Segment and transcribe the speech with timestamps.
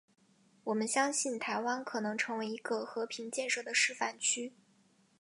[0.63, 4.51] 我们相信台湾可能成为一个和平建设的示范区。